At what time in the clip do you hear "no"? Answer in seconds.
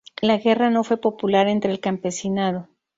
0.71-0.83